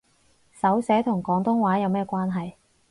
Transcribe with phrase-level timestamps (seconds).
[0.51, 2.53] 手寫同廣東話有咩關係